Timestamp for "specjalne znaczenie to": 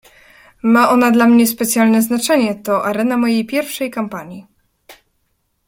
1.47-2.85